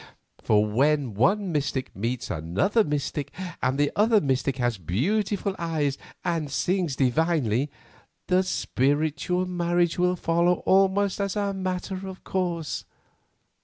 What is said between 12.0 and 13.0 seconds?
of course.